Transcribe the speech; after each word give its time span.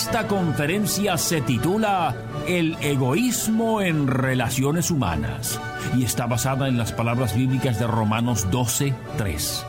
Esta 0.00 0.26
conferencia 0.26 1.18
se 1.18 1.42
titula 1.42 2.16
El 2.48 2.74
egoísmo 2.80 3.82
en 3.82 4.06
relaciones 4.06 4.90
humanas 4.90 5.60
y 5.94 6.04
está 6.04 6.24
basada 6.24 6.68
en 6.68 6.78
las 6.78 6.90
palabras 6.90 7.36
bíblicas 7.36 7.78
de 7.78 7.86
Romanos 7.86 8.50
12, 8.50 8.94
3. 9.18 9.66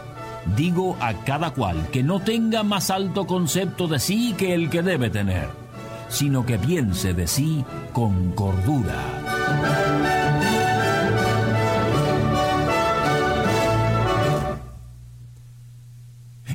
Digo 0.56 0.96
a 1.02 1.16
cada 1.26 1.52
cual 1.52 1.86
que 1.92 2.02
no 2.02 2.22
tenga 2.22 2.64
más 2.64 2.90
alto 2.92 3.28
concepto 3.28 3.90
de 3.90 4.00
sí 4.00 4.34
que 4.38 4.54
el 4.54 4.70
que 4.70 4.82
debe 4.82 5.10
tener, 5.10 5.50
sino 6.08 6.46
que 6.46 6.58
piense 6.58 7.14
de 7.14 7.28
sí 7.28 7.66
con 7.92 8.32
cordura. 8.32 10.21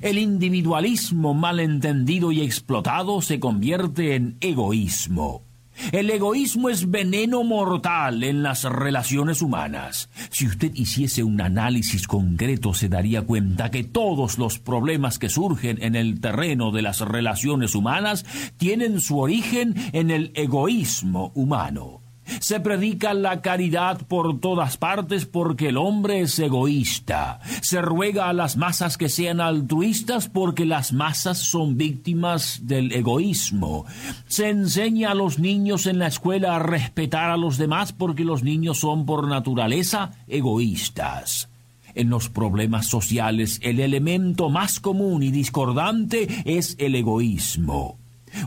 El 0.06 0.18
individualismo 0.18 1.34
malentendido 1.34 2.30
y 2.30 2.40
explotado 2.40 3.20
se 3.22 3.40
convierte 3.40 4.14
en 4.14 4.36
egoísmo. 4.40 5.42
El 5.90 6.08
egoísmo 6.10 6.68
es 6.68 6.88
veneno 6.88 7.42
mortal 7.42 8.22
en 8.22 8.44
las 8.44 8.62
relaciones 8.62 9.42
humanas. 9.42 10.08
Si 10.30 10.46
usted 10.46 10.72
hiciese 10.76 11.24
un 11.24 11.40
análisis 11.40 12.06
concreto 12.06 12.72
se 12.72 12.88
daría 12.88 13.22
cuenta 13.22 13.72
que 13.72 13.82
todos 13.82 14.38
los 14.38 14.60
problemas 14.60 15.18
que 15.18 15.28
surgen 15.28 15.82
en 15.82 15.96
el 15.96 16.20
terreno 16.20 16.70
de 16.70 16.82
las 16.82 17.00
relaciones 17.00 17.74
humanas 17.74 18.24
tienen 18.58 19.00
su 19.00 19.18
origen 19.18 19.74
en 19.92 20.12
el 20.12 20.30
egoísmo 20.36 21.32
humano. 21.34 22.05
Se 22.40 22.60
predica 22.60 23.14
la 23.14 23.40
caridad 23.40 24.00
por 24.06 24.40
todas 24.40 24.76
partes 24.76 25.26
porque 25.26 25.68
el 25.68 25.76
hombre 25.76 26.20
es 26.20 26.38
egoísta. 26.38 27.40
Se 27.62 27.80
ruega 27.82 28.28
a 28.28 28.32
las 28.32 28.56
masas 28.56 28.96
que 28.96 29.08
sean 29.08 29.40
altruistas 29.40 30.28
porque 30.28 30.64
las 30.64 30.92
masas 30.92 31.38
son 31.38 31.76
víctimas 31.76 32.60
del 32.62 32.92
egoísmo. 32.92 33.86
Se 34.26 34.48
enseña 34.48 35.12
a 35.12 35.14
los 35.14 35.38
niños 35.38 35.86
en 35.86 35.98
la 35.98 36.08
escuela 36.08 36.56
a 36.56 36.58
respetar 36.58 37.30
a 37.30 37.36
los 37.36 37.58
demás 37.58 37.92
porque 37.92 38.24
los 38.24 38.42
niños 38.42 38.78
son 38.78 39.06
por 39.06 39.28
naturaleza 39.28 40.12
egoístas. 40.28 41.48
En 41.94 42.10
los 42.10 42.28
problemas 42.28 42.86
sociales 42.86 43.58
el 43.62 43.80
elemento 43.80 44.50
más 44.50 44.80
común 44.80 45.22
y 45.22 45.30
discordante 45.30 46.28
es 46.44 46.76
el 46.78 46.94
egoísmo. 46.94 47.98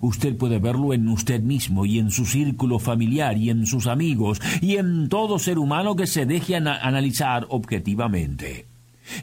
Usted 0.01 0.35
puede 0.35 0.59
verlo 0.59 0.93
en 0.93 1.07
usted 1.07 1.41
mismo 1.41 1.85
y 1.85 1.99
en 1.99 2.11
su 2.11 2.25
círculo 2.25 2.79
familiar 2.79 3.37
y 3.37 3.49
en 3.49 3.65
sus 3.65 3.87
amigos 3.87 4.41
y 4.61 4.77
en 4.77 5.09
todo 5.09 5.39
ser 5.39 5.59
humano 5.59 5.95
que 5.95 6.07
se 6.07 6.25
deje 6.25 6.55
analizar 6.55 7.45
objetivamente. 7.49 8.65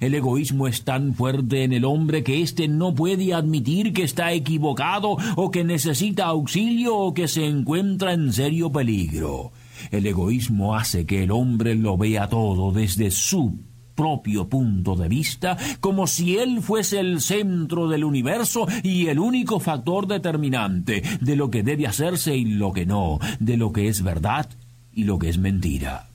El 0.01 0.15
egoísmo 0.15 0.67
es 0.67 0.85
tan 0.85 1.15
fuerte 1.15 1.63
en 1.63 1.73
el 1.73 1.85
hombre 1.85 2.25
que 2.25 2.43
éste 2.43 2.69
no 2.69 2.95
puede 2.95 3.33
admitir 3.33 3.93
que 3.93 4.03
está 4.03 4.33
equivocado 4.33 5.17
o 5.37 5.51
que 5.51 5.65
necesita 5.65 6.27
auxilio 6.27 6.97
o 6.97 7.15
que 7.15 7.29
se 7.29 7.47
encuentra 7.47 8.13
en 8.13 8.33
serio 8.33 8.71
peligro. 8.73 9.53
El 9.91 10.07
egoísmo 10.07 10.75
hace 10.75 11.07
que 11.07 11.25
el 11.25 11.31
hombre 11.31 11.75
lo 11.75 11.97
vea 11.97 12.29
todo 12.29 12.73
desde 12.73 13.11
su 13.11 13.59
propio 13.97 14.49
punto 14.49 14.95
de 14.95 15.09
vista, 15.09 15.57
como 15.81 16.07
si 16.07 16.37
él 16.37 16.63
fuese 16.63 17.01
el 17.01 17.21
centro 17.21 17.89
del 17.89 18.05
universo 18.05 18.69
y 18.85 19.09
el 19.09 19.19
único 19.19 19.59
factor 19.59 20.07
determinante 20.07 21.03
de 21.21 21.35
lo 21.35 21.51
que 21.51 21.65
debe 21.65 21.89
hacerse 21.89 22.37
y 22.37 22.45
lo 22.45 22.73
que 22.73 22.87
no, 22.87 23.19
de 23.41 23.57
lo 23.57 23.73
que 23.73 23.89
es 23.89 24.03
verdad 24.03 24.49
y 24.93 25.05
lo 25.05 25.19
que 25.19 25.31
es 25.31 25.39
mentira. 25.39 26.09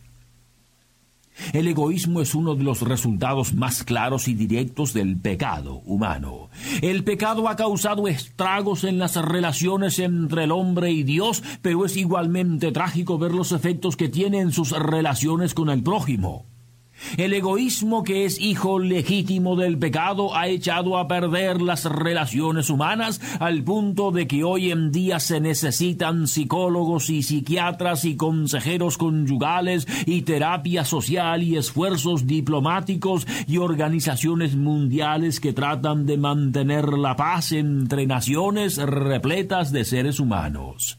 El 1.54 1.68
egoísmo 1.68 2.22
es 2.22 2.36
uno 2.36 2.56
de 2.56 2.64
los 2.64 2.82
resultados 2.82 3.54
más 3.54 3.84
claros 3.84 4.28
y 4.28 4.34
directos 4.34 4.94
del 4.94 5.18
pecado 5.18 5.82
humano. 5.86 6.50
El 6.82 7.04
pecado 7.04 7.50
ha 7.50 7.56
causado 7.56 8.08
estragos 8.08 8.84
en 8.84 9.00
las 9.00 9.16
relaciones 9.16 10.00
entre 10.00 10.44
el 10.44 10.52
hombre 10.52 10.92
y 10.92 11.04
Dios, 11.04 11.44
pero 11.62 11.86
es 11.86 11.98
igualmente 11.98 12.72
trágico 12.72 13.18
ver 13.18 13.34
los 13.34 13.52
efectos 13.52 13.98
que 13.98 14.10
tiene 14.10 14.40
en 14.40 14.52
sus 14.52 14.72
relaciones 14.72 15.54
con 15.54 15.70
el 15.70 15.82
prójimo. 15.82 16.46
El 17.18 17.34
egoísmo 17.34 18.04
que 18.04 18.26
es 18.26 18.40
hijo 18.40 18.80
legítimo 18.80 19.56
del 19.56 19.78
pecado 19.78 20.36
ha 20.36 20.48
echado 20.48 20.98
a 20.98 21.08
perder 21.08 21.62
las 21.62 21.86
relaciones 21.86 22.70
humanas 22.70 23.22
al 23.40 23.64
punto 23.64 24.12
de 24.12 24.28
que 24.28 24.44
hoy 24.44 24.72
en 24.72 24.92
día 24.92 25.20
se 25.20 25.40
necesitan 25.40 26.28
psicólogos 26.28 27.10
y 27.10 27.24
psiquiatras 27.24 28.06
y 28.06 28.16
consejeros 28.16 28.98
conyugales 28.98 29.88
y 30.06 30.22
terapia 30.22 30.86
social 30.86 31.44
y 31.44 31.58
esfuerzos 31.58 32.28
diplomáticos 32.28 33.28
y 33.48 33.58
organizaciones 33.58 34.56
mundiales 34.56 35.40
que 35.40 35.54
tratan 35.54 36.06
de 36.06 36.18
mantener 36.18 36.94
la 36.94 37.16
paz 37.16 37.52
entre 37.52 38.06
naciones 38.06 38.78
repletas 38.78 39.72
de 39.72 39.86
seres 39.86 40.20
humanos. 40.20 40.98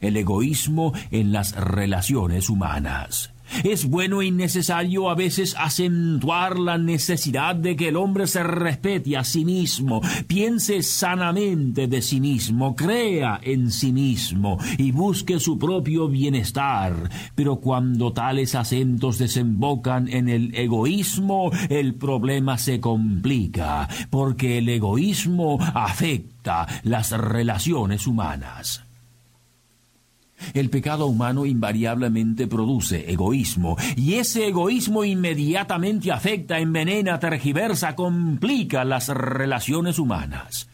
El 0.00 0.16
egoísmo 0.16 0.92
en 1.10 1.32
las 1.32 1.54
relaciones 1.54 2.48
humanas. 2.48 3.32
Es 3.64 3.86
bueno 3.86 4.22
y 4.22 4.30
necesario 4.30 5.10
a 5.10 5.14
veces 5.14 5.54
acentuar 5.58 6.58
la 6.58 6.78
necesidad 6.78 7.54
de 7.54 7.76
que 7.76 7.88
el 7.88 7.96
hombre 7.96 8.26
se 8.26 8.42
respete 8.42 9.16
a 9.16 9.24
sí 9.24 9.44
mismo, 9.44 10.00
piense 10.26 10.82
sanamente 10.82 11.86
de 11.86 12.02
sí 12.02 12.20
mismo, 12.20 12.74
crea 12.74 13.40
en 13.42 13.70
sí 13.70 13.92
mismo 13.92 14.58
y 14.78 14.92
busque 14.92 15.40
su 15.40 15.58
propio 15.58 16.08
bienestar. 16.08 17.10
Pero 17.34 17.56
cuando 17.56 18.12
tales 18.12 18.54
acentos 18.54 19.18
desembocan 19.18 20.08
en 20.08 20.28
el 20.28 20.54
egoísmo, 20.54 21.50
el 21.68 21.94
problema 21.94 22.58
se 22.58 22.80
complica, 22.80 23.88
porque 24.10 24.58
el 24.58 24.68
egoísmo 24.68 25.58
afecta 25.74 26.66
las 26.82 27.10
relaciones 27.12 28.06
humanas. 28.06 28.89
El 30.54 30.70
pecado 30.70 31.06
humano 31.06 31.46
invariablemente 31.46 32.46
produce 32.46 33.10
egoísmo, 33.10 33.76
y 33.96 34.14
ese 34.14 34.48
egoísmo 34.48 35.04
inmediatamente 35.04 36.12
afecta, 36.12 36.58
envenena, 36.58 37.18
tergiversa, 37.18 37.94
complica 37.94 38.84
las 38.84 39.08
relaciones 39.08 39.98
humanas. 39.98 40.68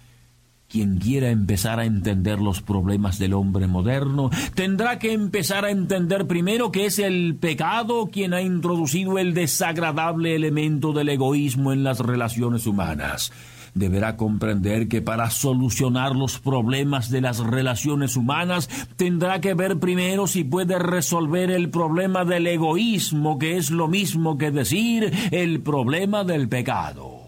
Quien 0.68 0.98
quiera 0.98 1.30
empezar 1.30 1.78
a 1.78 1.84
entender 1.84 2.40
los 2.40 2.60
problemas 2.60 3.18
del 3.18 3.34
hombre 3.34 3.68
moderno 3.68 4.30
tendrá 4.54 4.98
que 4.98 5.12
empezar 5.12 5.64
a 5.64 5.70
entender 5.70 6.26
primero 6.26 6.72
que 6.72 6.86
es 6.86 6.98
el 6.98 7.36
pecado 7.36 8.08
quien 8.08 8.34
ha 8.34 8.42
introducido 8.42 9.18
el 9.18 9.32
desagradable 9.32 10.34
elemento 10.34 10.92
del 10.92 11.10
egoísmo 11.10 11.72
en 11.72 11.84
las 11.84 12.00
relaciones 12.00 12.66
humanas 12.66 13.32
deberá 13.76 14.16
comprender 14.16 14.88
que 14.88 15.02
para 15.02 15.30
solucionar 15.30 16.16
los 16.16 16.38
problemas 16.38 17.10
de 17.10 17.20
las 17.20 17.38
relaciones 17.38 18.16
humanas 18.16 18.68
tendrá 18.96 19.40
que 19.40 19.54
ver 19.54 19.78
primero 19.78 20.26
si 20.26 20.44
puede 20.44 20.78
resolver 20.78 21.50
el 21.50 21.70
problema 21.70 22.24
del 22.24 22.46
egoísmo, 22.46 23.38
que 23.38 23.58
es 23.58 23.70
lo 23.70 23.86
mismo 23.86 24.38
que 24.38 24.50
decir 24.50 25.12
el 25.30 25.60
problema 25.60 26.24
del 26.24 26.48
pecado. 26.48 27.26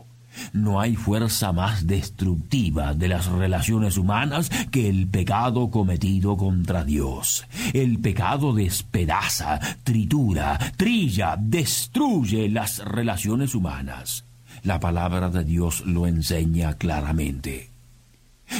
No 0.52 0.80
hay 0.80 0.96
fuerza 0.96 1.52
más 1.52 1.86
destructiva 1.86 2.94
de 2.94 3.08
las 3.08 3.26
relaciones 3.26 3.98
humanas 3.98 4.50
que 4.70 4.88
el 4.88 5.08
pecado 5.08 5.70
cometido 5.70 6.36
contra 6.36 6.84
Dios. 6.84 7.44
El 7.74 7.98
pecado 7.98 8.52
despedaza, 8.52 9.58
tritura, 9.82 10.58
trilla, 10.76 11.36
destruye 11.38 12.48
las 12.48 12.78
relaciones 12.78 13.54
humanas. 13.54 14.27
La 14.62 14.80
palabra 14.80 15.30
de 15.30 15.44
Dios 15.44 15.84
lo 15.86 16.06
enseña 16.06 16.74
claramente. 16.74 17.70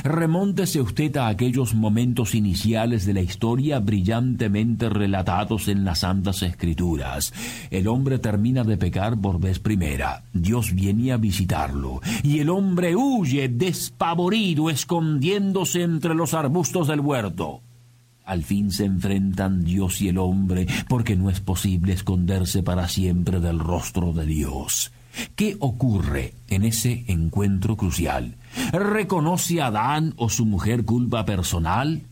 Remóntese 0.05 0.81
usted 0.81 1.17
a 1.17 1.29
aquellos 1.29 1.75
momentos 1.75 2.35
iniciales 2.35 3.07
de 3.07 3.15
la 3.15 3.23
historia 3.23 3.81
brillantemente 3.81 4.91
relatados 4.91 5.67
en 5.69 5.85
las 5.85 6.01
Santas 6.01 6.43
Escrituras. 6.43 7.33
El 7.71 7.89
hombre 7.89 8.19
termina 8.19 8.65
de 8.65 8.77
pecar 8.77 9.19
por 9.19 9.41
vez 9.41 9.59
primera. 9.59 10.25
Dios 10.33 10.75
viene 10.75 11.13
a 11.13 11.17
visitarlo. 11.17 12.01
Y 12.23 12.41
el 12.41 12.51
hombre 12.51 12.97
huye 12.97 13.49
despavorido, 13.49 14.69
escondiéndose 14.71 15.83
entre 15.83 16.15
los 16.15 16.35
arbustos 16.35 16.89
del 16.89 17.01
huerto. 17.01 17.63
Al 18.25 18.45
fin 18.45 18.71
se 18.71 18.85
enfrentan 18.85 19.65
Dios 19.65 20.03
y 20.03 20.09
el 20.09 20.19
hombre, 20.19 20.67
porque 20.87 21.17
no 21.17 21.31
es 21.31 21.41
posible 21.41 21.95
esconderse 21.95 22.63
para 22.63 22.87
siempre 22.87 23.41
del 23.41 23.59
rostro 23.59 24.13
de 24.13 24.27
Dios. 24.27 24.93
¿Qué 25.37 25.57
ocurre 25.61 26.35
en 26.49 26.65
ese 26.65 27.05
encuentro 27.09 27.77
crucial? 27.77 28.37
¿Reconoce 28.73 29.61
Adán 29.61 30.15
o 30.17 30.29
su 30.29 30.47
mujer 30.47 30.85
culpa 30.85 31.25
personal? 31.25 32.03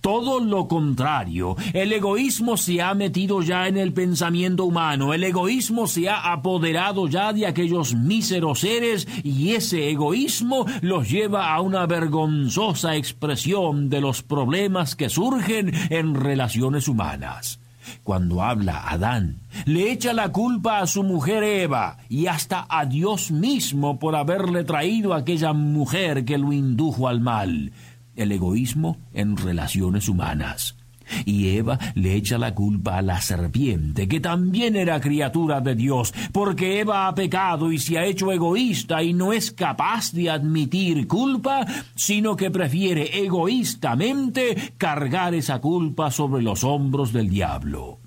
Todo 0.00 0.38
lo 0.38 0.68
contrario, 0.68 1.56
el 1.72 1.92
egoísmo 1.92 2.56
se 2.56 2.80
ha 2.80 2.94
metido 2.94 3.42
ya 3.42 3.66
en 3.66 3.76
el 3.76 3.92
pensamiento 3.92 4.64
humano, 4.64 5.12
el 5.12 5.24
egoísmo 5.24 5.88
se 5.88 6.08
ha 6.08 6.32
apoderado 6.32 7.08
ya 7.08 7.32
de 7.32 7.44
aquellos 7.44 7.92
míseros 7.96 8.60
seres 8.60 9.08
y 9.24 9.54
ese 9.54 9.90
egoísmo 9.90 10.64
los 10.80 11.10
lleva 11.10 11.52
a 11.52 11.60
una 11.60 11.86
vergonzosa 11.86 12.94
expresión 12.94 13.90
de 13.90 14.00
los 14.00 14.22
problemas 14.22 14.94
que 14.94 15.08
surgen 15.08 15.72
en 15.90 16.14
relaciones 16.14 16.86
humanas. 16.86 17.58
Cuando 18.02 18.42
habla 18.42 18.88
Adán, 18.88 19.40
le 19.64 19.90
echa 19.90 20.12
la 20.12 20.30
culpa 20.32 20.80
a 20.80 20.86
su 20.86 21.02
mujer 21.02 21.42
Eva 21.42 21.98
y 22.08 22.26
hasta 22.26 22.66
a 22.68 22.86
Dios 22.86 23.30
mismo 23.30 23.98
por 23.98 24.16
haberle 24.16 24.64
traído 24.64 25.14
a 25.14 25.18
aquella 25.18 25.52
mujer 25.52 26.24
que 26.24 26.38
lo 26.38 26.52
indujo 26.52 27.08
al 27.08 27.20
mal 27.20 27.72
el 28.16 28.32
egoísmo 28.32 28.96
en 29.12 29.36
relaciones 29.36 30.08
humanas. 30.08 30.76
Y 31.24 31.56
Eva 31.56 31.78
le 31.94 32.14
echa 32.14 32.38
la 32.38 32.54
culpa 32.54 32.98
a 32.98 33.02
la 33.02 33.20
serpiente, 33.20 34.08
que 34.08 34.20
también 34.20 34.76
era 34.76 35.00
criatura 35.00 35.60
de 35.60 35.74
Dios, 35.74 36.12
porque 36.32 36.80
Eva 36.80 37.08
ha 37.08 37.14
pecado 37.14 37.72
y 37.72 37.78
se 37.78 37.98
ha 37.98 38.04
hecho 38.04 38.32
egoísta 38.32 39.02
y 39.02 39.12
no 39.12 39.32
es 39.32 39.52
capaz 39.52 40.12
de 40.12 40.30
admitir 40.30 41.06
culpa, 41.06 41.66
sino 41.94 42.36
que 42.36 42.50
prefiere 42.50 43.22
egoístamente 43.24 44.74
cargar 44.76 45.34
esa 45.34 45.60
culpa 45.60 46.10
sobre 46.10 46.42
los 46.42 46.64
hombros 46.64 47.12
del 47.12 47.28
diablo. 47.28 48.05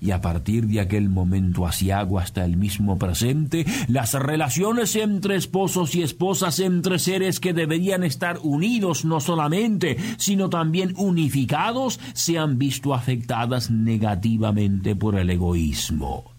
Y 0.00 0.10
a 0.10 0.20
partir 0.20 0.66
de 0.66 0.80
aquel 0.80 1.08
momento 1.08 1.66
asiago 1.66 2.18
hasta 2.18 2.44
el 2.44 2.56
mismo 2.56 2.98
presente, 2.98 3.66
las 3.88 4.14
relaciones 4.14 4.96
entre 4.96 5.36
esposos 5.36 5.94
y 5.94 6.02
esposas, 6.02 6.60
entre 6.60 6.98
seres 6.98 7.40
que 7.40 7.52
deberían 7.52 8.04
estar 8.04 8.38
unidos 8.42 9.04
no 9.04 9.20
solamente, 9.20 9.96
sino 10.18 10.50
también 10.50 10.94
unificados, 10.96 12.00
se 12.14 12.38
han 12.38 12.58
visto 12.58 12.94
afectadas 12.94 13.70
negativamente 13.70 14.96
por 14.96 15.16
el 15.16 15.30
egoísmo. 15.30 16.32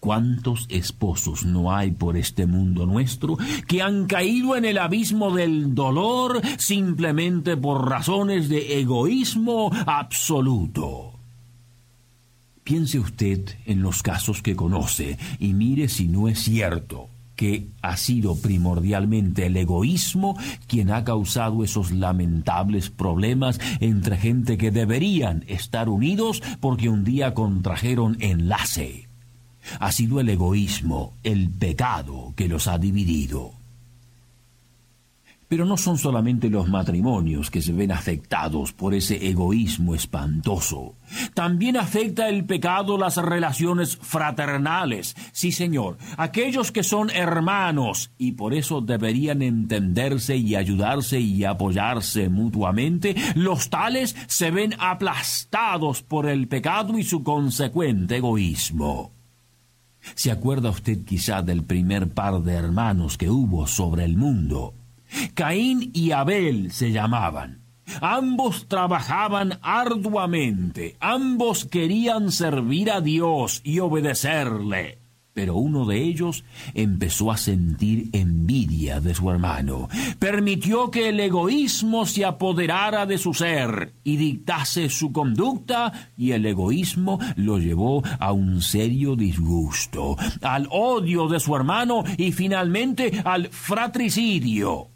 ¿Cuántos 0.00 0.66
esposos 0.68 1.44
no 1.44 1.74
hay 1.74 1.90
por 1.90 2.16
este 2.16 2.46
mundo 2.46 2.86
nuestro 2.86 3.36
que 3.66 3.82
han 3.82 4.06
caído 4.06 4.54
en 4.54 4.64
el 4.64 4.78
abismo 4.78 5.34
del 5.34 5.74
dolor 5.74 6.40
simplemente 6.58 7.56
por 7.56 7.88
razones 7.88 8.48
de 8.48 8.78
egoísmo 8.78 9.70
absoluto? 9.86 11.15
Piense 12.66 12.98
usted 12.98 13.48
en 13.64 13.80
los 13.80 14.02
casos 14.02 14.42
que 14.42 14.56
conoce 14.56 15.18
y 15.38 15.52
mire 15.52 15.88
si 15.88 16.08
no 16.08 16.26
es 16.26 16.40
cierto 16.40 17.08
que 17.36 17.68
ha 17.80 17.96
sido 17.96 18.34
primordialmente 18.34 19.46
el 19.46 19.56
egoísmo 19.56 20.36
quien 20.66 20.90
ha 20.90 21.04
causado 21.04 21.62
esos 21.62 21.92
lamentables 21.92 22.90
problemas 22.90 23.60
entre 23.78 24.16
gente 24.16 24.58
que 24.58 24.72
deberían 24.72 25.44
estar 25.46 25.88
unidos 25.88 26.42
porque 26.58 26.88
un 26.88 27.04
día 27.04 27.34
contrajeron 27.34 28.16
enlace. 28.18 29.06
Ha 29.78 29.92
sido 29.92 30.18
el 30.18 30.28
egoísmo, 30.28 31.12
el 31.22 31.48
pecado 31.50 32.32
que 32.34 32.48
los 32.48 32.66
ha 32.66 32.78
dividido. 32.78 33.55
Pero 35.48 35.64
no 35.64 35.76
son 35.76 35.96
solamente 35.96 36.50
los 36.50 36.68
matrimonios 36.68 37.50
que 37.50 37.62
se 37.62 37.72
ven 37.72 37.92
afectados 37.92 38.72
por 38.72 38.94
ese 38.94 39.28
egoísmo 39.28 39.94
espantoso. 39.94 40.96
También 41.34 41.76
afecta 41.76 42.28
el 42.28 42.44
pecado 42.44 42.98
las 42.98 43.16
relaciones 43.16 43.96
fraternales. 43.96 45.14
Sí, 45.32 45.52
señor, 45.52 45.98
aquellos 46.16 46.72
que 46.72 46.82
son 46.82 47.10
hermanos 47.10 48.10
y 48.18 48.32
por 48.32 48.54
eso 48.54 48.80
deberían 48.80 49.42
entenderse 49.42 50.36
y 50.36 50.56
ayudarse 50.56 51.20
y 51.20 51.44
apoyarse 51.44 52.28
mutuamente, 52.28 53.14
los 53.34 53.70
tales 53.70 54.16
se 54.26 54.50
ven 54.50 54.74
aplastados 54.78 56.02
por 56.02 56.28
el 56.28 56.48
pecado 56.48 56.98
y 56.98 57.04
su 57.04 57.22
consecuente 57.22 58.16
egoísmo. 58.16 59.12
¿Se 60.14 60.30
acuerda 60.30 60.70
usted 60.70 61.04
quizá 61.04 61.42
del 61.42 61.64
primer 61.64 62.08
par 62.08 62.40
de 62.42 62.54
hermanos 62.54 63.18
que 63.18 63.28
hubo 63.28 63.66
sobre 63.66 64.04
el 64.04 64.16
mundo? 64.16 64.74
Caín 65.36 65.90
y 65.92 66.12
Abel 66.12 66.72
se 66.72 66.92
llamaban. 66.92 67.60
Ambos 68.00 68.68
trabajaban 68.68 69.58
arduamente, 69.60 70.96
ambos 70.98 71.66
querían 71.66 72.32
servir 72.32 72.90
a 72.90 73.02
Dios 73.02 73.60
y 73.62 73.80
obedecerle. 73.80 74.98
Pero 75.34 75.56
uno 75.56 75.84
de 75.84 76.02
ellos 76.02 76.42
empezó 76.72 77.30
a 77.30 77.36
sentir 77.36 78.08
envidia 78.14 79.02
de 79.02 79.14
su 79.14 79.30
hermano. 79.30 79.90
Permitió 80.18 80.90
que 80.90 81.10
el 81.10 81.20
egoísmo 81.20 82.06
se 82.06 82.24
apoderara 82.24 83.04
de 83.04 83.18
su 83.18 83.34
ser 83.34 83.92
y 84.04 84.16
dictase 84.16 84.88
su 84.88 85.12
conducta 85.12 85.92
y 86.16 86.32
el 86.32 86.46
egoísmo 86.46 87.18
lo 87.36 87.58
llevó 87.58 88.02
a 88.18 88.32
un 88.32 88.62
serio 88.62 89.16
disgusto, 89.16 90.16
al 90.40 90.66
odio 90.70 91.28
de 91.28 91.40
su 91.40 91.54
hermano 91.54 92.04
y 92.16 92.32
finalmente 92.32 93.20
al 93.22 93.48
fratricidio. 93.48 94.95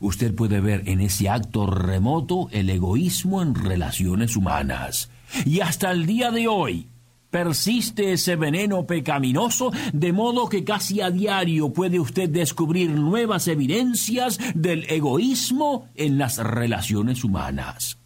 Usted 0.00 0.34
puede 0.34 0.60
ver 0.60 0.82
en 0.86 1.00
ese 1.00 1.28
acto 1.28 1.66
remoto 1.66 2.48
el 2.50 2.70
egoísmo 2.70 3.42
en 3.42 3.54
relaciones 3.54 4.36
humanas. 4.36 5.10
Y 5.44 5.60
hasta 5.60 5.90
el 5.90 6.06
día 6.06 6.30
de 6.30 6.48
hoy 6.48 6.88
persiste 7.30 8.12
ese 8.12 8.36
veneno 8.36 8.86
pecaminoso, 8.86 9.72
de 9.92 10.12
modo 10.12 10.48
que 10.48 10.64
casi 10.64 11.00
a 11.00 11.10
diario 11.10 11.72
puede 11.72 12.00
usted 12.00 12.30
descubrir 12.30 12.90
nuevas 12.90 13.48
evidencias 13.48 14.38
del 14.54 14.84
egoísmo 14.88 15.88
en 15.94 16.18
las 16.18 16.38
relaciones 16.38 17.24
humanas. 17.24 17.98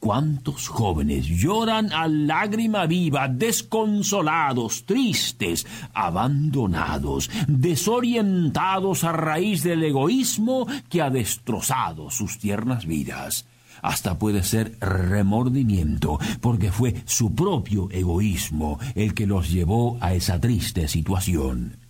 ¿Cuántos 0.00 0.66
jóvenes 0.66 1.26
lloran 1.26 1.92
a 1.92 2.08
lágrima 2.08 2.86
viva, 2.86 3.28
desconsolados, 3.28 4.86
tristes, 4.86 5.66
abandonados, 5.92 7.30
desorientados 7.46 9.04
a 9.04 9.12
raíz 9.12 9.62
del 9.62 9.84
egoísmo 9.84 10.66
que 10.88 11.02
ha 11.02 11.10
destrozado 11.10 12.10
sus 12.10 12.38
tiernas 12.38 12.86
vidas? 12.86 13.44
Hasta 13.82 14.18
puede 14.18 14.42
ser 14.42 14.78
remordimiento, 14.80 16.18
porque 16.40 16.72
fue 16.72 16.94
su 17.04 17.34
propio 17.34 17.90
egoísmo 17.90 18.78
el 18.94 19.12
que 19.12 19.26
los 19.26 19.50
llevó 19.50 19.98
a 20.00 20.14
esa 20.14 20.40
triste 20.40 20.88
situación. 20.88 21.89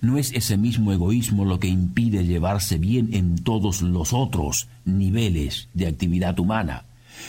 ¿No 0.00 0.18
es 0.18 0.32
ese 0.32 0.56
mismo 0.56 0.92
egoísmo 0.92 1.44
lo 1.44 1.58
que 1.58 1.68
impide 1.68 2.24
llevarse 2.24 2.78
bien 2.78 3.10
en 3.12 3.42
todos 3.42 3.82
los 3.82 4.12
otros 4.12 4.68
niveles 4.84 5.68
de 5.74 5.86
actividad 5.86 6.38
humana? 6.38 6.84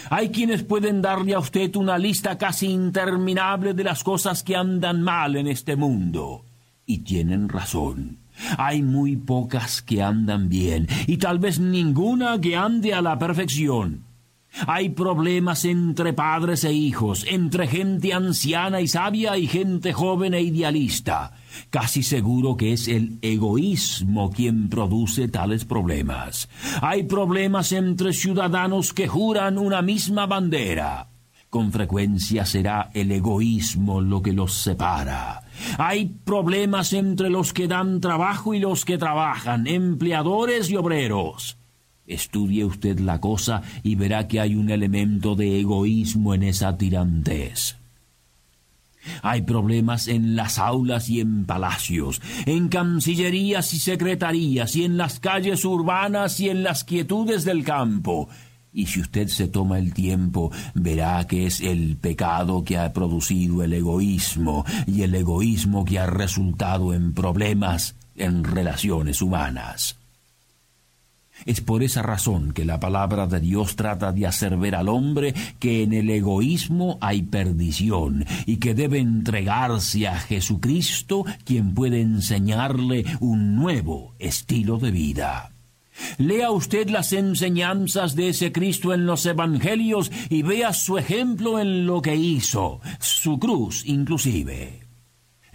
Hay 0.09 0.29
quienes 0.29 0.63
pueden 0.63 1.01
darle 1.01 1.33
a 1.33 1.39
usted 1.39 1.75
una 1.75 1.97
lista 1.97 2.37
casi 2.37 2.67
interminable 2.67 3.73
de 3.73 3.83
las 3.83 4.03
cosas 4.03 4.43
que 4.43 4.55
andan 4.55 5.01
mal 5.01 5.35
en 5.35 5.47
este 5.47 5.75
mundo. 5.75 6.43
Y 6.85 6.99
tienen 6.99 7.49
razón. 7.49 8.19
Hay 8.57 8.81
muy 8.81 9.15
pocas 9.15 9.81
que 9.81 10.01
andan 10.01 10.49
bien, 10.49 10.87
y 11.07 11.17
tal 11.17 11.39
vez 11.39 11.59
ninguna 11.59 12.39
que 12.39 12.55
ande 12.55 12.93
a 12.93 13.01
la 13.01 13.17
perfección. 13.17 14.04
Hay 14.67 14.89
problemas 14.89 15.65
entre 15.65 16.13
padres 16.13 16.63
e 16.63 16.73
hijos, 16.73 17.25
entre 17.27 17.67
gente 17.67 18.13
anciana 18.13 18.81
y 18.81 18.87
sabia 18.87 19.37
y 19.37 19.47
gente 19.47 19.93
joven 19.93 20.33
e 20.33 20.41
idealista. 20.41 21.33
Casi 21.69 22.03
seguro 22.03 22.55
que 22.55 22.73
es 22.73 22.87
el 22.87 23.17
egoísmo 23.21 24.31
quien 24.31 24.69
produce 24.69 25.27
tales 25.27 25.65
problemas. 25.65 26.49
Hay 26.81 27.03
problemas 27.03 27.71
entre 27.71 28.13
ciudadanos 28.13 28.93
que 28.93 29.07
juran 29.07 29.57
una 29.57 29.81
misma 29.81 30.25
bandera. 30.25 31.09
Con 31.49 31.71
frecuencia 31.71 32.45
será 32.45 32.91
el 32.93 33.11
egoísmo 33.11 34.01
lo 34.01 34.21
que 34.21 34.33
los 34.33 34.53
separa. 34.53 35.43
Hay 35.77 36.07
problemas 36.25 36.91
entre 36.93 37.29
los 37.29 37.53
que 37.53 37.67
dan 37.67 38.01
trabajo 38.01 38.53
y 38.53 38.59
los 38.59 38.83
que 38.83 38.97
trabajan, 38.97 39.67
empleadores 39.67 40.69
y 40.69 40.75
obreros. 40.75 41.57
Estudie 42.07 42.65
usted 42.65 42.99
la 42.99 43.19
cosa 43.19 43.61
y 43.83 43.95
verá 43.95 44.27
que 44.27 44.39
hay 44.39 44.55
un 44.55 44.69
elemento 44.69 45.35
de 45.35 45.59
egoísmo 45.59 46.33
en 46.33 46.43
esa 46.43 46.77
tirantez. 46.77 47.77
Hay 49.21 49.43
problemas 49.43 50.07
en 50.07 50.35
las 50.35 50.59
aulas 50.59 51.09
y 51.09 51.19
en 51.19 51.45
palacios, 51.45 52.21
en 52.45 52.69
cancillerías 52.69 53.73
y 53.73 53.79
secretarías, 53.79 54.75
y 54.75 54.83
en 54.83 54.97
las 54.97 55.19
calles 55.19 55.65
urbanas 55.65 56.39
y 56.39 56.49
en 56.49 56.63
las 56.63 56.83
quietudes 56.83 57.45
del 57.45 57.63
campo. 57.63 58.29
Y 58.73 58.87
si 58.87 59.01
usted 59.01 59.27
se 59.27 59.47
toma 59.47 59.79
el 59.79 59.93
tiempo, 59.93 60.51
verá 60.73 61.25
que 61.27 61.45
es 61.45 61.61
el 61.61 61.97
pecado 61.97 62.63
que 62.63 62.77
ha 62.77 62.91
producido 62.93 63.63
el 63.63 63.73
egoísmo, 63.73 64.65
y 64.85 65.03
el 65.03 65.15
egoísmo 65.15 65.85
que 65.85 65.99
ha 65.99 66.07
resultado 66.07 66.93
en 66.93 67.13
problemas 67.13 67.95
en 68.15 68.43
relaciones 68.43 69.21
humanas. 69.21 69.97
Es 71.43 71.61
por 71.61 71.83
esa 71.83 72.01
razón 72.01 72.53
que 72.53 72.63
la 72.63 72.79
palabra 72.79 73.27
de 73.27 73.39
Dios 73.39 73.75
trata 73.75 74.11
de 74.11 74.25
hacer 74.25 74.57
ver 74.57 74.75
al 74.75 74.87
hombre 74.87 75.33
que 75.59 75.83
en 75.83 75.93
el 75.93 76.09
egoísmo 76.09 76.97
hay 77.01 77.23
perdición 77.23 78.25
y 78.45 78.57
que 78.57 78.73
debe 78.73 78.99
entregarse 78.99 80.07
a 80.07 80.17
Jesucristo, 80.17 81.25
quien 81.43 81.73
puede 81.73 82.01
enseñarle 82.01 83.05
un 83.19 83.55
nuevo 83.55 84.15
estilo 84.19 84.77
de 84.77 84.91
vida. 84.91 85.51
Lea 86.17 86.51
usted 86.51 86.89
las 86.89 87.13
enseñanzas 87.13 88.15
de 88.15 88.29
ese 88.29 88.51
Cristo 88.51 88.93
en 88.93 89.05
los 89.05 89.25
Evangelios 89.25 90.11
y 90.29 90.41
vea 90.41 90.73
su 90.73 90.97
ejemplo 90.97 91.59
en 91.59 91.85
lo 91.85 92.01
que 92.01 92.15
hizo, 92.15 92.81
su 92.99 93.39
cruz 93.39 93.83
inclusive. 93.85 94.84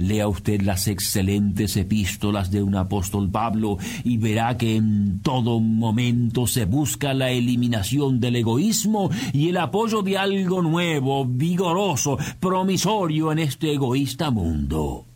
Lea 0.01 0.27
usted 0.29 0.63
las 0.63 0.89
excelentes 0.89 1.77
epístolas 1.77 2.51
de 2.51 2.63
un 2.63 2.75
apóstol 2.77 3.31
Pablo 3.31 3.79
y 4.05 4.17
verá 4.17 4.57
que 4.57 4.77
en 4.77 5.21
todo 5.21 5.61
momento 5.61 6.47
se 6.47 6.65
busca 6.65 7.15
la 7.15 7.31
eliminación 7.31 8.21
del 8.21 8.37
egoísmo 8.37 9.11
y 9.33 9.49
el 9.49 9.59
apoyo 9.59 10.03
de 10.03 10.19
algo 10.19 10.63
nuevo, 10.63 11.25
vigoroso, 11.25 12.19
promisorio 12.41 13.33
en 13.33 13.41
este 13.41 13.73
egoísta 13.73 14.31
mundo. 14.31 15.07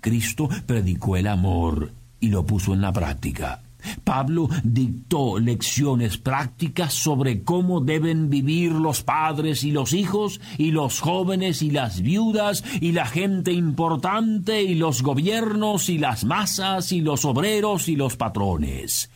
Cristo 0.00 0.48
predicó 0.66 1.16
el 1.16 1.26
amor 1.26 1.92
y 2.20 2.28
lo 2.28 2.44
puso 2.46 2.72
en 2.74 2.80
la 2.80 2.92
práctica. 2.92 3.62
Pablo 4.04 4.48
dictó 4.62 5.38
lecciones 5.38 6.18
prácticas 6.18 6.94
sobre 6.94 7.42
cómo 7.42 7.80
deben 7.80 8.30
vivir 8.30 8.72
los 8.72 9.02
padres 9.02 9.64
y 9.64 9.70
los 9.70 9.92
hijos, 9.92 10.40
y 10.58 10.70
los 10.70 11.00
jóvenes 11.00 11.62
y 11.62 11.70
las 11.70 12.00
viudas, 12.00 12.64
y 12.80 12.92
la 12.92 13.06
gente 13.06 13.52
importante, 13.52 14.62
y 14.62 14.74
los 14.74 15.02
gobiernos, 15.02 15.88
y 15.88 15.98
las 15.98 16.24
masas, 16.24 16.92
y 16.92 17.00
los 17.00 17.24
obreros, 17.24 17.88
y 17.88 17.96
los 17.96 18.16
patrones. 18.16 19.10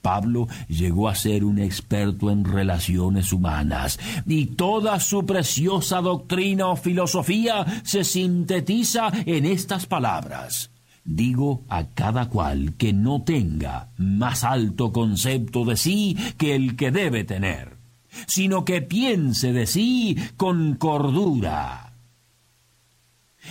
Pablo 0.00 0.46
llegó 0.68 1.08
a 1.08 1.14
ser 1.14 1.44
un 1.44 1.58
experto 1.58 2.30
en 2.30 2.44
relaciones 2.44 3.32
humanas, 3.32 3.98
y 4.26 4.46
toda 4.46 5.00
su 5.00 5.26
preciosa 5.26 6.00
doctrina 6.00 6.68
o 6.68 6.76
filosofía 6.76 7.82
se 7.84 8.04
sintetiza 8.04 9.10
en 9.26 9.44
estas 9.44 9.86
palabras. 9.86 10.70
Digo 11.10 11.64
a 11.70 11.84
cada 11.84 12.28
cual 12.28 12.74
que 12.74 12.92
no 12.92 13.22
tenga 13.22 13.88
más 13.96 14.44
alto 14.44 14.92
concepto 14.92 15.64
de 15.64 15.74
sí 15.78 16.14
que 16.36 16.54
el 16.54 16.76
que 16.76 16.90
debe 16.90 17.24
tener, 17.24 17.78
sino 18.26 18.66
que 18.66 18.82
piense 18.82 19.54
de 19.54 19.66
sí 19.66 20.18
con 20.36 20.74
cordura. 20.74 21.94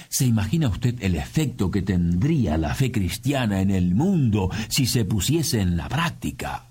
¿Se 0.07 0.25
imagina 0.25 0.67
usted 0.67 1.01
el 1.01 1.15
efecto 1.15 1.71
que 1.71 1.81
tendría 1.81 2.59
la 2.59 2.75
fe 2.75 2.91
cristiana 2.91 3.59
en 3.59 3.71
el 3.71 3.95
mundo 3.95 4.51
si 4.67 4.85
se 4.85 5.03
pusiese 5.05 5.59
en 5.59 5.77
la 5.77 5.89
práctica? 5.89 6.67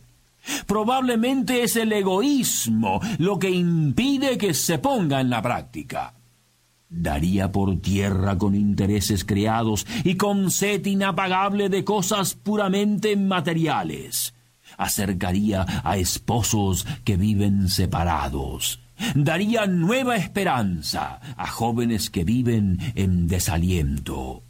Probablemente 0.69 1.65
es 1.65 1.75
el 1.75 1.93
egoísmo 1.93 3.01
lo 3.19 3.41
que 3.41 3.51
impide 3.51 4.39
que 4.39 4.55
se 4.55 4.79
ponga 4.79 5.21
en 5.21 5.31
la 5.31 5.43
práctica 5.43 6.16
daría 6.89 7.53
por 7.53 7.81
tierra 7.81 8.39
con 8.39 8.55
intereses 8.55 9.25
creados 9.25 9.87
y 10.05 10.17
con 10.17 10.51
sed 10.51 10.85
inapagable 10.87 11.69
de 11.69 11.85
cosas 11.85 12.35
puramente 12.35 13.17
materiales. 13.17 14.35
Acercaría 14.77 15.67
a 15.85 15.97
esposos 15.97 16.87
que 17.05 17.17
viven 17.17 17.69
separados. 17.69 18.81
Daría 19.15 19.67
nueva 19.67 20.17
esperanza 20.17 21.21
a 21.37 21.47
jóvenes 21.47 22.11
que 22.11 22.25
viven 22.25 22.79
en 22.95 23.27
desaliento. 23.27 24.43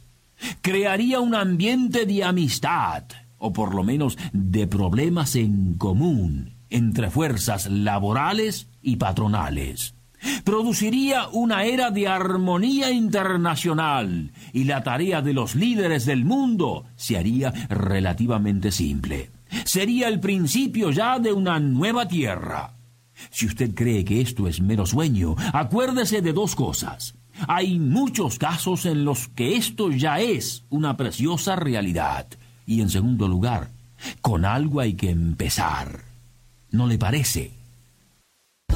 Crearía 0.61 1.19
un 1.19 1.35
ambiente 1.35 2.05
de 2.05 2.23
amistad, 2.23 3.03
o 3.37 3.51
por 3.51 3.75
lo 3.75 3.83
menos 3.83 4.17
de 4.31 4.67
problemas 4.67 5.35
en 5.35 5.73
común, 5.73 6.55
entre 6.69 7.09
fuerzas 7.09 7.69
laborales 7.69 8.67
y 8.81 8.97
patronales 8.97 9.96
produciría 10.43 11.27
una 11.27 11.65
era 11.65 11.91
de 11.91 12.07
armonía 12.07 12.91
internacional 12.91 14.31
y 14.53 14.63
la 14.63 14.83
tarea 14.83 15.21
de 15.21 15.33
los 15.33 15.55
líderes 15.55 16.05
del 16.05 16.25
mundo 16.25 16.85
se 16.95 17.17
haría 17.17 17.51
relativamente 17.69 18.71
simple. 18.71 19.29
Sería 19.65 20.07
el 20.07 20.19
principio 20.19 20.91
ya 20.91 21.19
de 21.19 21.33
una 21.33 21.59
nueva 21.59 22.07
tierra. 22.07 22.73
Si 23.31 23.45
usted 23.45 23.73
cree 23.73 24.05
que 24.05 24.21
esto 24.21 24.47
es 24.47 24.61
mero 24.61 24.85
sueño, 24.85 25.35
acuérdese 25.53 26.21
de 26.21 26.33
dos 26.33 26.55
cosas. 26.55 27.15
Hay 27.47 27.79
muchos 27.79 28.39
casos 28.39 28.85
en 28.85 29.05
los 29.05 29.27
que 29.27 29.57
esto 29.57 29.91
ya 29.91 30.19
es 30.19 30.63
una 30.69 30.97
preciosa 30.97 31.55
realidad. 31.55 32.27
Y 32.65 32.81
en 32.81 32.89
segundo 32.89 33.27
lugar, 33.27 33.69
con 34.21 34.45
algo 34.45 34.79
hay 34.79 34.93
que 34.93 35.09
empezar. 35.09 36.01
¿No 36.71 36.87
le 36.87 36.97
parece? 36.97 37.56